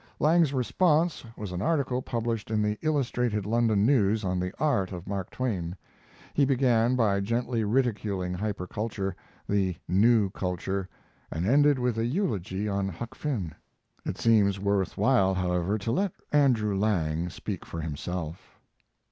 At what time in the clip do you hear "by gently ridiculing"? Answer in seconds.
6.95-8.33